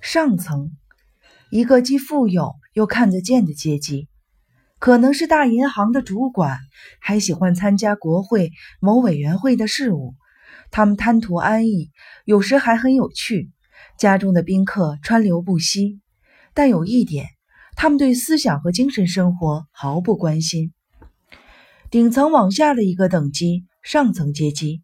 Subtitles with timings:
[0.00, 0.72] 上层，
[1.50, 4.08] 一个既富有又看得见的阶级，
[4.78, 6.58] 可能是大银行的主管，
[7.00, 8.50] 还喜欢参加国会
[8.80, 10.14] 某委员会的事务。
[10.70, 11.90] 他们贪图安逸，
[12.24, 13.50] 有时还很有趣。
[13.98, 16.00] 家中的宾客川流不息，
[16.54, 17.26] 但有一点，
[17.76, 20.72] 他们对思想和精神生活毫不关心。
[21.90, 24.82] 顶层往下的一个等级，上层阶级，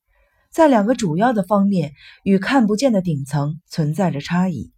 [0.50, 1.92] 在两个主要的方面
[2.22, 4.72] 与看不见的顶层存在着差异。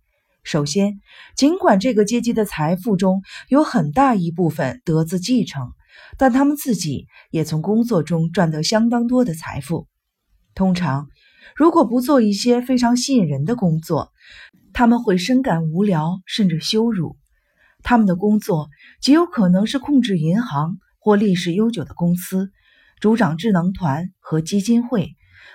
[0.48, 0.98] 首先，
[1.36, 3.20] 尽管这个阶级的财富中
[3.50, 5.72] 有很大一部分得自继承，
[6.16, 9.88] 但他们自己也从工作中赚得相当多的财富。
[10.54, 11.06] 通常，
[11.54, 14.10] 如果不做一些非常吸引人的工作，
[14.72, 17.18] 他们会深感无聊甚至羞辱。
[17.82, 18.70] 他们的工作
[19.02, 22.50] 极有可能是控制银行或历史悠久的公司，
[23.00, 25.10] 主掌智囊团和基金会，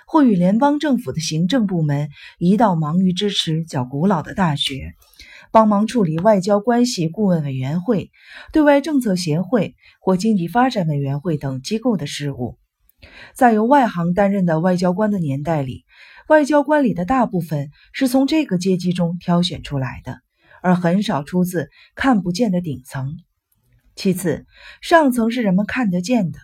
[0.06, 4.94] 或与联邦政府的行政部门一道忙于支持较古老的大学，
[5.50, 8.10] 帮忙处理外交关系顾问委员会、
[8.52, 12.58] 对外政策协会或经济发展委员会等机构的事务。
[13.34, 15.84] 在由外行担任的外交官的年代里，
[16.28, 20.20] 外交官里的大部分是从这个阶级中挑选出来的，
[20.62, 23.18] 而很少出自看不见的顶层。
[23.94, 24.46] 其次，
[24.80, 26.38] 上层是人们看得见的，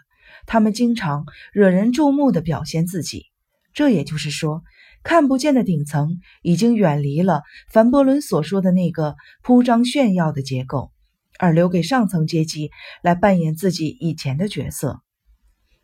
[0.45, 1.25] 他们经常
[1.55, 3.30] 惹人注目地表现自己。
[3.73, 4.63] 这也就是说，
[5.03, 10.93] 看不见的顶层已经远离了凡伯伦所说的那个铺张炫耀的结构，
[11.39, 12.71] 而留给上层阶级
[13.03, 15.01] 来扮演自己以前的角色。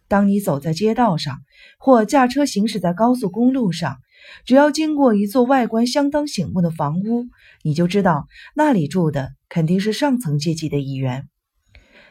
[0.09, 1.39] 当你走在街道上，
[1.79, 3.97] 或驾车行驶在高速公路上，
[4.45, 7.27] 只要经过一座外观相当醒目的房屋，
[7.63, 11.29] 你就知道那里住的肯定是上层阶级的一员。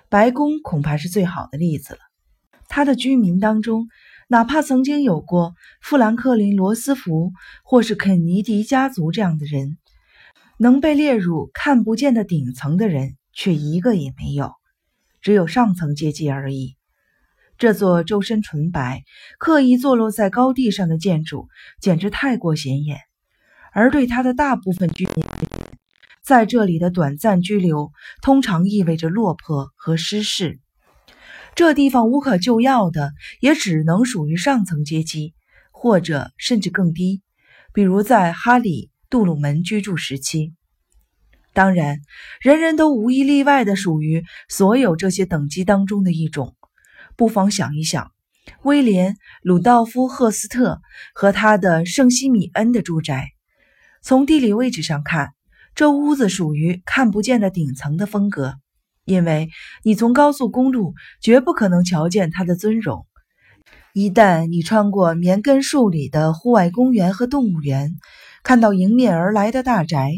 [0.10, 2.00] 白宫恐怕是最好的例子了。
[2.68, 3.88] 它的居民当中，
[4.28, 7.32] 哪怕曾经有过富兰克林·罗斯福
[7.64, 9.78] 或是肯尼迪家族这样的人，
[10.58, 14.54] 能被列入看不见的顶层的人却一个也没有，
[15.22, 16.76] 只有上层阶级而已。
[17.60, 19.04] 这座周身纯白、
[19.38, 21.48] 刻意坐落在高地上的建筑
[21.80, 22.98] 简直太过显眼，
[23.74, 25.24] 而对它的大部分居民，
[26.24, 27.92] 在这里的短暂居留
[28.24, 30.60] 通常意味着落魄和失势。
[31.56, 35.34] 这地方无可救药的，也只能属于上层阶级，
[35.72, 37.22] 或者甚至更低，
[37.74, 40.54] 比如在哈里·杜鲁门居住时期。
[41.54, 42.02] 当然，
[42.42, 46.58] 人人都无一例外的属于所有这些等级当中的一种。
[47.16, 48.12] 不妨想一想，
[48.64, 50.82] 威廉·鲁道夫·赫斯特
[51.14, 53.30] 和他的圣西米恩的住宅。
[54.02, 55.34] 从地理位置上看，
[55.74, 58.56] 这屋子属于看不见的顶层的风格，
[59.06, 59.50] 因为
[59.84, 63.06] 你从高速公路绝不可能瞧见它的尊荣。
[63.94, 67.96] 一旦你穿过棉根树里的户外公园和动物园，
[68.44, 70.12] 看到迎面而来的大宅，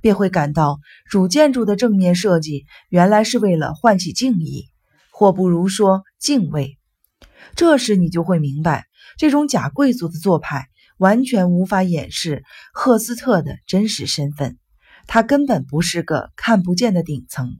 [0.00, 0.78] 便会感到
[1.10, 4.70] 主建筑的正面设计原来是为了唤起敬意。
[5.10, 6.78] 或不如说敬畏，
[7.56, 14.58] 这时你就会明白，这种假贵族的做派完全无法掩饰赫斯特的真实身份。
[15.08, 17.56] 他根本不是个看不见的顶层，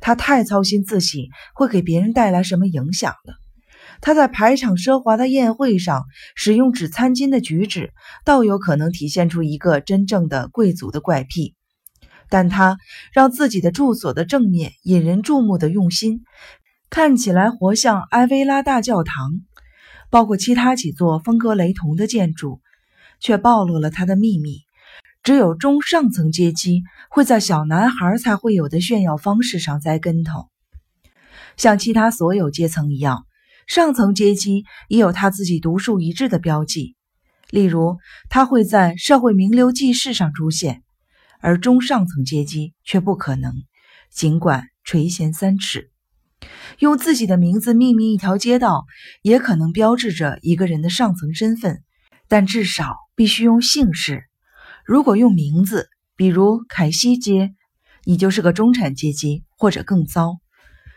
[0.00, 3.34] 他太操心自己会给别人带来什么影响了。
[4.00, 6.04] 他在排场奢华的宴会上
[6.36, 7.92] 使用纸餐巾的举止，
[8.24, 11.54] 倒有可能体现出一个真正的贵族的怪癖。
[12.28, 12.78] 但他
[13.12, 16.22] 让自己的住所的正面引人注目的用心。
[16.90, 19.40] 看起来活像埃薇拉大教堂，
[20.10, 22.60] 包括其他几座风格雷同的建筑，
[23.20, 24.60] 却暴露了他的秘密。
[25.28, 30.48] 只有中上层阶级会在小男孩才会有的炫耀方式上栽跟头。
[31.58, 33.26] 像其他所有阶层一样，
[33.66, 36.96] 上层阶级也有他自己独树一帜的标记，
[37.50, 37.98] 例如
[38.30, 40.82] 他会在社会名流记事上出现，
[41.40, 43.52] 而中上层阶级却不可能，
[44.10, 45.90] 尽管垂涎三尺。
[46.78, 48.86] 用自己的名字命名一条街道，
[49.20, 51.82] 也可能标志着一个人的上层身份，
[52.28, 54.24] 但至少必须用姓氏。
[54.88, 57.54] 如果用名字，比如凯西街，
[58.04, 60.38] 你就是个中产阶级，或者更糟，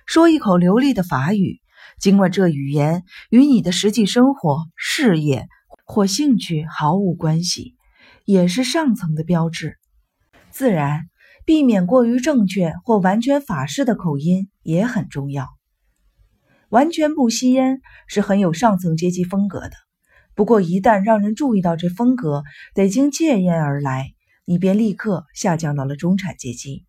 [0.06, 1.60] 说一口流利的法语，
[2.00, 5.50] 尽管这语言与你的实际生活、事业
[5.84, 7.76] 或兴趣毫无关系，
[8.24, 9.78] 也是上层的标志。
[10.52, 11.10] 自然，
[11.44, 15.50] 避免过于正确或完全法式的口音也很重要。
[16.70, 19.72] 完全不吸烟是很有上层阶级风格的。
[20.36, 22.44] 不过，一旦让人注意到这风格
[22.74, 24.14] 得经戒烟而来，
[24.46, 26.86] 你便立刻下降到了中产阶级。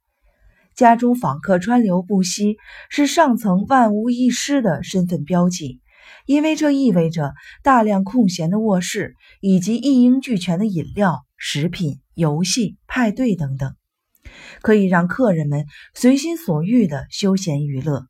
[0.74, 2.56] 家中访客川流不息
[2.88, 5.80] 是上层万无一失的身份标记，
[6.24, 13.74] 因为这意味着大量空闲的卧室以及一应俱全的饮料、食品游戏、派对等等，
[14.62, 18.06] 可以让客人们随心所欲的休闲娱乐。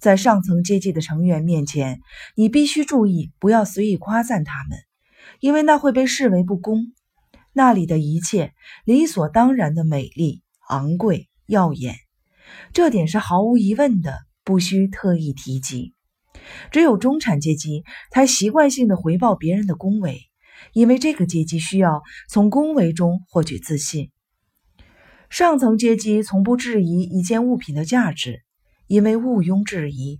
[0.00, 2.00] 在上层阶级的成员面前，
[2.34, 4.78] 你必须注意不要随意夸赞他们，
[5.40, 6.92] 因为那会被视为不公。
[7.52, 8.52] 那里的一切
[8.84, 11.96] 理所当然的美丽、昂贵、耀眼，
[12.72, 15.94] 这点是毫无疑问的，不需特意提及。
[16.70, 20.20] 只有中产阶级才习惯性的回报别人的恭维，
[20.72, 24.10] 因为这个阶级需要从恭维中获取自信。
[25.28, 28.44] 上层阶级从不质疑一件物品的价值。
[28.88, 30.18] 因为毋庸置疑，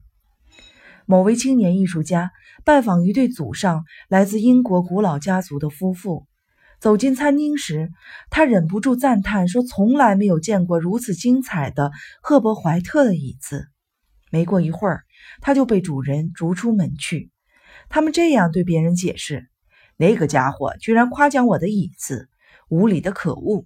[1.07, 2.33] 某位青年艺术家
[2.65, 6.27] 拜访一对祖上来自英国古老家族的夫妇。
[6.79, 7.91] 走进餐厅时，
[8.31, 13.69] 他忍不住赞叹说：“从来没有见过如此精彩的赫伯怀特的椅子。”
[14.31, 15.05] 没过一会儿，
[15.41, 17.31] 他就被主人逐出门去。
[17.89, 19.49] 他们这样对别人解释
[19.97, 22.29] ：“那个家伙居然夸奖我的椅子，
[22.69, 23.65] 无理的可恶！”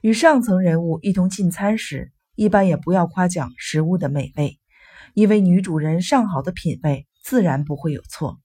[0.00, 2.12] 与上层人物一同进餐时。
[2.34, 4.58] 一般也不要夸奖食物的美味，
[5.14, 8.40] 因为女主人上好的品味自然不会有错。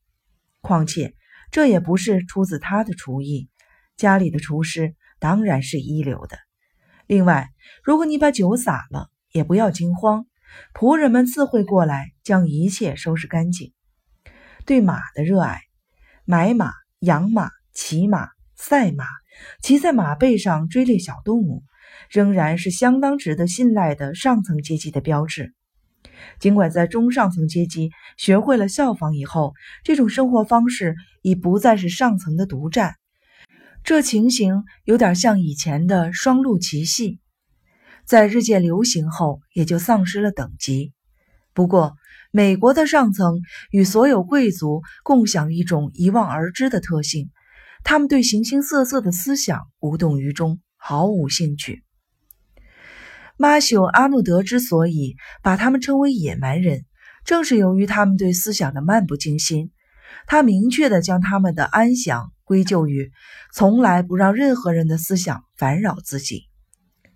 [0.62, 1.16] 况且
[1.51, 3.50] 这也不是出自她的厨艺，
[3.95, 6.38] 家里的厨师当然是一流的。
[7.06, 7.50] 另外，
[7.84, 10.25] 如果你把酒洒了，也不要惊慌，
[10.74, 13.72] 仆人们自会过来将一切收拾干净。
[14.66, 15.62] 对马的热爱，
[16.25, 19.06] 买马、养马、骑马、赛马，
[19.62, 21.63] 骑在马背上追猎小动物。
[22.10, 25.54] 仍然是相当值得信赖的上层阶级的标志。
[26.40, 29.54] 尽管在中上层阶级学会了效仿以后，
[29.84, 32.96] 这种生活方式已不再是上层的独占。
[33.84, 37.20] 这情形有点像以前的双陆奇戏，
[38.06, 40.92] 在日渐流行后也就丧失了等级。
[41.54, 41.96] 不过，
[42.32, 43.42] 美国的上层
[43.72, 47.30] 与所有贵族共享一种一望而知的特性：
[47.84, 51.84] 他们对形形色色的思想无动于衷，毫无兴趣。
[53.39, 56.86] 马修·阿诺德之所以把他们称为野蛮人，
[57.24, 59.72] 正是由于他们对思想的漫不经心。
[60.25, 63.12] 他明确地将他们的安详归咎于
[63.54, 66.45] 从来不让任何人的思想烦扰自己。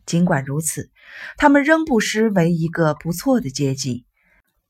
[0.06, 0.92] 尽管如此，
[1.38, 4.06] 他们仍不失为一个不错的阶级。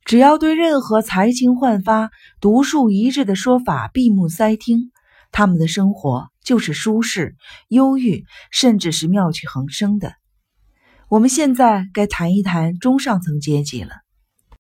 [0.06, 4.92] 只要对任何才情焕发、独树一帜的说法闭目塞听，
[5.34, 7.36] 他们的生活就是舒适、
[7.68, 10.14] 忧郁，甚至是妙趣横生的。
[11.12, 13.96] 我们现在该谈一谈中上层阶级了。